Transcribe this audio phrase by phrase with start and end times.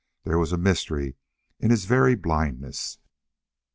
[0.23, 1.15] There was mystery
[1.59, 2.97] in his very blindness.